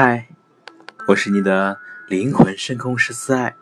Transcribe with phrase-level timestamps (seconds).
[0.00, 0.28] 嗨，
[1.08, 3.56] 我是你的灵魂深空十四爱，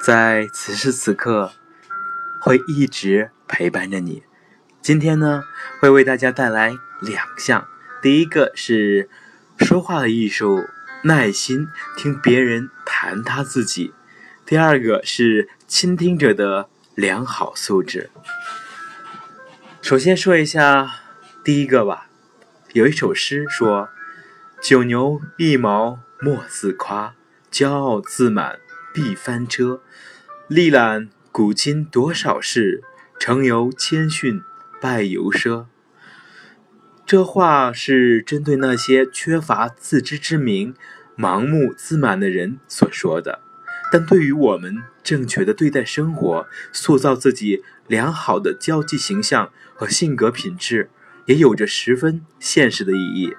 [0.00, 1.52] 在此时此刻
[2.40, 4.22] 会一直陪伴着你。
[4.80, 5.44] 今天呢，
[5.78, 7.68] 会为大家带来两项，
[8.00, 9.10] 第一个是
[9.58, 10.64] 说话的艺术，
[11.02, 13.92] 耐心听别人谈他自己；
[14.46, 18.08] 第二个是倾听者的良好素质。
[19.82, 20.90] 首先说一下
[21.44, 22.06] 第一个吧，
[22.72, 23.90] 有一首诗说。
[24.68, 27.14] 九牛一毛莫自夸，
[27.52, 28.58] 骄傲自满
[28.92, 29.80] 必翻车。
[30.48, 32.82] 历览古今多少事，
[33.20, 34.42] 成由谦逊
[34.80, 35.66] 败由奢。
[37.06, 40.74] 这话是针对那些缺乏自知之明、
[41.16, 43.38] 盲目自满的人所说的，
[43.92, 50.90] 但对于我们正确的对待生活、塑造自己良好的交际形象和性格品质，
[51.26, 53.36] 也有着十分现实的意义。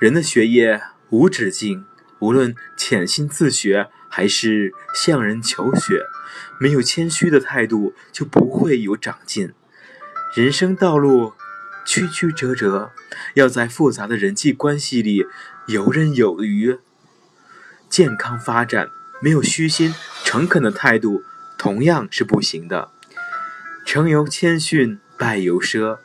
[0.00, 1.84] 人的学业无止境，
[2.20, 6.06] 无论潜心自学还是向人求学，
[6.58, 9.52] 没有谦虚的态度，就不会有长进。
[10.34, 11.34] 人生道路
[11.84, 12.92] 曲曲折折，
[13.34, 15.26] 要在复杂的人际关系里
[15.66, 16.78] 游刃有余、
[17.90, 18.88] 健康发展，
[19.20, 21.22] 没有虚心诚恳的态度，
[21.58, 22.90] 同样是不行的。
[23.84, 25.98] 成由谦逊，败由奢。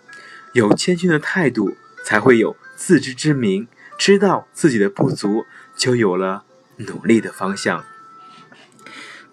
[0.51, 3.69] 有谦逊的态度，才会有自知之明。
[3.97, 6.43] 知道自己的不足，就有了
[6.77, 7.83] 努力的方向。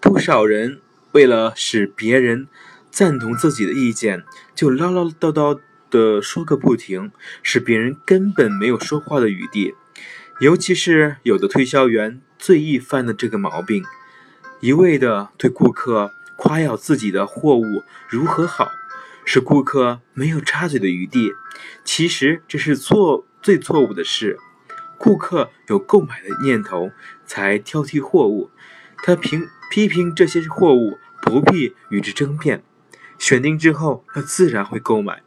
[0.00, 0.80] 不少人
[1.12, 2.48] 为了使别人
[2.90, 4.24] 赞同自己的意见，
[4.54, 5.58] 就唠唠叨叨
[5.90, 9.74] 的说个不停，使别人根本没有说话的余地。
[10.40, 13.84] 尤其是有的推销员最易犯的这个毛病，
[14.60, 18.70] 一味的对顾客夸耀自己的货物如何好，
[19.24, 21.32] 使顾客没有插嘴的余地。
[21.84, 24.38] 其实这是错最错误的事。
[25.02, 26.92] 顾客有购买的念头，
[27.26, 28.52] 才挑剔货物。
[28.98, 32.62] 他评批评这些货物，不必与之争辩。
[33.18, 35.24] 选定之后，他自然会购买。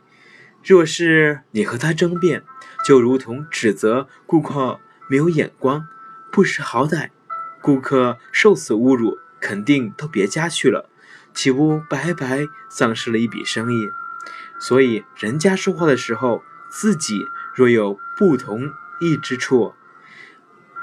[0.64, 2.44] 若是你和他争辩，
[2.86, 5.86] 就如同指责顾客没有眼光、
[6.32, 7.10] 不识好歹。
[7.62, 10.90] 顾客受此侮辱，肯定都别家去了，
[11.34, 13.90] 岂不白白丧失了一笔生意？
[14.58, 16.42] 所以，人家说话的时候，
[16.72, 18.72] 自己若有不同。
[19.00, 19.74] 意之处，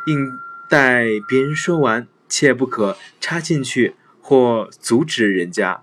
[0.06, 5.82] 应待别人说完，切不可插进去或阻止人家。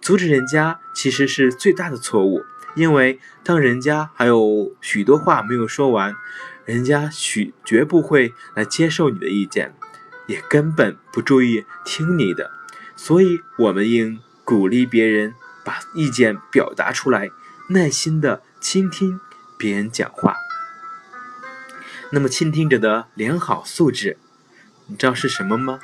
[0.00, 2.44] 阻止人家其实是最大的错误，
[2.76, 6.14] 因为当人家还有许多话没有说完，
[6.64, 9.74] 人家许绝不会来接受你的意见，
[10.28, 12.52] 也根本不注意听你的。
[12.94, 15.34] 所以，我们应鼓励别人
[15.64, 17.30] 把意见表达出来，
[17.70, 19.18] 耐心的倾听
[19.58, 20.36] 别人讲话。
[22.12, 24.16] 那么，倾听者的良好素质，
[24.86, 25.80] 你知道是什么吗？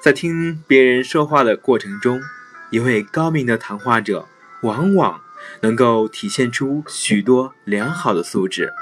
[0.00, 2.20] 在听别人说话的过程中，
[2.70, 4.28] 一位高明的谈话者
[4.62, 5.20] 往往
[5.60, 8.72] 能够体现出许多良好的素质。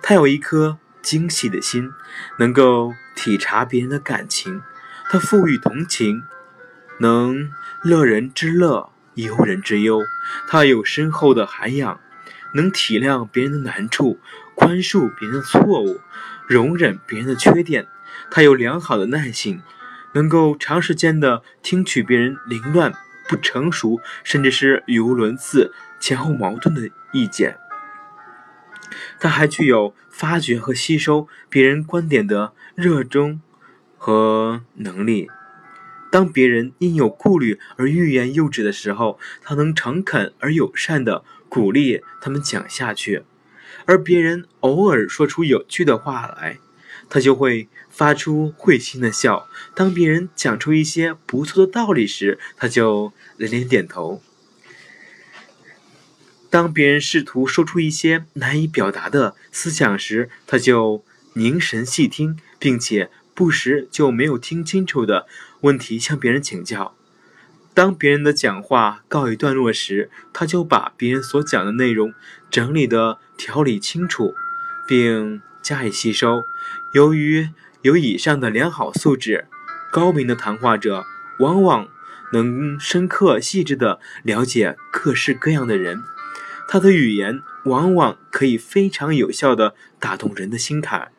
[0.00, 1.90] 他有一颗精细的心，
[2.38, 4.62] 能够体察别人的感情。
[5.10, 6.22] 他富于同情，
[7.00, 7.50] 能
[7.82, 10.00] 乐人之乐，忧人之忧。
[10.48, 12.00] 他有深厚的涵养，
[12.54, 14.20] 能体谅别人的难处。
[14.66, 16.00] 宽恕别人的错误，
[16.48, 17.86] 容忍别人的缺点，
[18.32, 19.62] 他有良好的耐性，
[20.14, 22.92] 能够长时间的听取别人凌乱、
[23.28, 27.58] 不成熟，甚至是语无伦次、前后矛盾的意见。
[29.20, 33.40] 他还具有发掘和吸收别人观点的热衷
[33.96, 35.30] 和能力。
[36.10, 43.22] 当别人因有顾虑而欲言又止的时候，他能诚恳而友善的鼓励他们讲下去。
[43.84, 46.58] 而别人偶尔说出有趣的话来，
[47.08, 54.20] 他就会发出会心的笑；当别人讲出一些不错的道理时，他就连连点头；
[56.50, 61.04] 当别人试图说出一些难以表达的思想时，他就
[61.34, 65.26] 凝神细听，并且不时就没有听清楚的
[65.60, 66.94] 问题向别人请教。
[67.76, 72.14] 当别人的讲话告一段落时，他就把别人所讲的内容
[72.50, 74.34] 整理的条理清楚，
[74.88, 76.42] 并加以吸收。
[76.94, 77.50] 由于
[77.82, 79.44] 有以上的良好素质，
[79.92, 81.04] 高明的谈话者
[81.40, 81.86] 往往
[82.32, 86.02] 能深刻细致的了解各式各样的人，
[86.66, 91.12] 他的语言往往可以非常有效的打动人的心坎。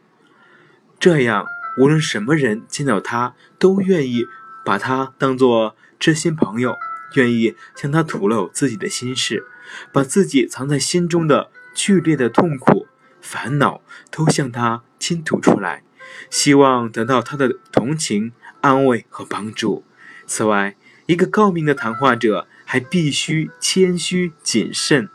[1.00, 1.46] 这样，
[1.78, 4.26] 无论什么人见到他，都愿意
[4.66, 5.76] 把他当做。
[6.00, 6.76] 知心朋友
[7.16, 9.46] 愿意向他吐露自己的心事，
[9.92, 12.88] 把自己藏在心中的剧烈的痛苦、
[13.22, 15.84] 烦恼都向他倾吐出来。
[16.30, 19.84] 希望得到他的同情、安慰和帮助。
[20.26, 25.10] 此外，一个高明的谈话者还必须谦虚谨慎。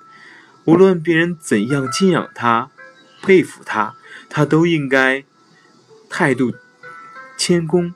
[0.64, 2.70] 无论别人怎样敬仰他、
[3.22, 3.94] 佩服他，
[4.28, 5.24] 他都应该
[6.08, 6.52] 态度
[7.36, 7.94] 谦恭、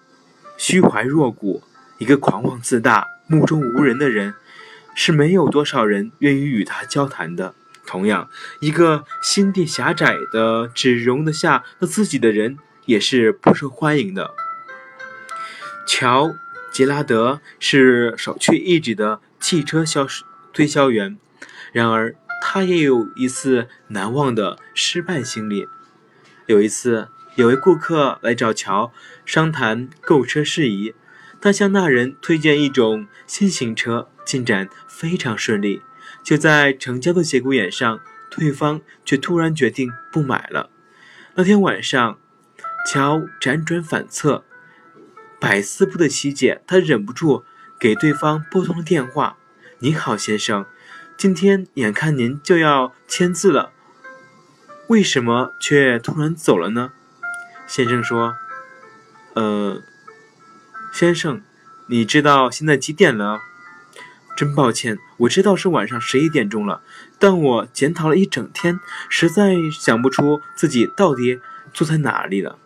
[0.56, 1.62] 虚怀若谷。
[1.99, 4.35] 一个狂妄自大、目中无人的人，
[4.95, 7.55] 是没有多少人愿意与他交谈的。
[7.87, 8.29] 同样，
[8.61, 14.35] 一个心地狭窄的、只容得下他自己的人，也是不受欢迎的。
[15.87, 16.29] 乔·
[16.73, 21.17] 吉拉德是首屈一指的汽车销售推销员，
[21.73, 25.69] 然而他也有一次难忘的失败经历。
[26.47, 28.93] 有一次，有位顾客来找乔
[29.25, 30.95] 商谈购车事宜。
[31.47, 35.81] 他向那人推荐一种新型车，进展非常顺利。
[36.25, 40.71] 就在成交的节骨眼上，对方却突然决定不买了。
[41.37, 42.19] 那天晚上，
[42.85, 44.45] 乔辗转反侧，
[45.39, 46.63] 百思不得其解。
[46.67, 47.45] 他忍不住
[47.79, 49.39] 给对方拨通了电话
[49.79, 50.67] ：“您好，先生，
[51.17, 53.71] 今天眼看您就要签字了，
[54.89, 56.91] 为什么却突然走了呢？”
[57.69, 58.35] 先生说
[59.35, 59.81] ：“呃。”
[60.99, 61.43] 先生，
[61.89, 63.43] 你知道现在几点了？
[64.35, 66.81] 真抱歉，我知道是晚上十一点钟了，
[67.19, 71.39] 但我检讨了一整天，实在想不出自己到底
[71.75, 72.59] 坐在哪里了。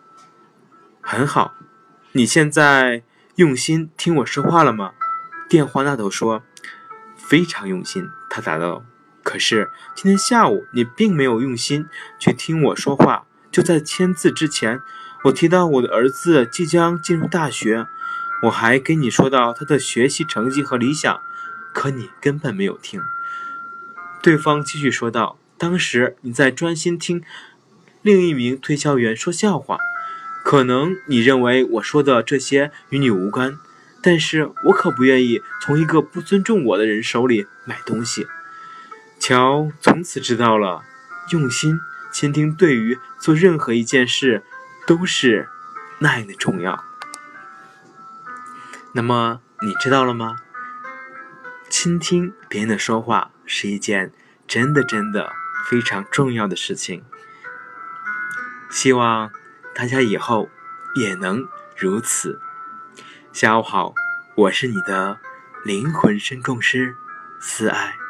[1.01, 1.55] 很好，
[2.13, 3.03] 你现在
[3.35, 4.93] 用心听我说话了吗？
[5.49, 6.41] 电话那头说
[7.17, 8.85] ：“非常用心。”他答道
[9.23, 11.85] ：“可是今天下午你并没有用心
[12.17, 13.25] 去听我说话。
[13.51, 14.79] 就在签字之前，
[15.25, 17.87] 我提到我的儿子即将进入大学。”
[18.43, 21.21] 我还跟你说到他的学习成绩和理想，
[21.73, 22.99] 可你根本没有听。
[24.21, 27.23] 对方继续说道：“当时你在专心听
[28.01, 29.77] 另一名推销员说笑话，
[30.43, 33.57] 可能你认为我说的这些与你无关，
[34.01, 38.25] 但是我可不愿意从一个不尊重我的人手里买东西。”
[39.19, 40.81] 乔从此知道了，
[41.31, 41.79] 用心
[42.11, 44.41] 倾听对于做任何一件事
[44.87, 45.47] 都是
[45.99, 46.83] 那样的重要。
[48.93, 50.37] 那么你知道了吗？
[51.69, 54.11] 倾听别人的说话是一件
[54.45, 55.31] 真的真的
[55.69, 57.05] 非常重要的事情。
[58.69, 59.31] 希望
[59.73, 60.49] 大家以后
[60.95, 61.47] 也能
[61.77, 62.41] 如此。
[63.31, 63.93] 下午好，
[64.35, 65.19] 我是你的
[65.63, 66.97] 灵魂声控师
[67.39, 68.00] 思爱。